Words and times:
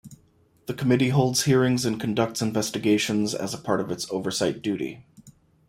The 0.65 0.73
committee 0.73 1.09
holds 1.09 1.43
hearings 1.43 1.85
and 1.85 1.99
conducts 1.99 2.41
investigations 2.41 3.35
as 3.35 3.55
part 3.57 3.79
of 3.79 3.91
its 3.91 4.09
oversight 4.09 4.63
duty. 4.63 5.05